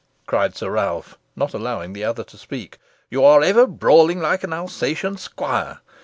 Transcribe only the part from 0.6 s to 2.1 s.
Ralph, not allowing the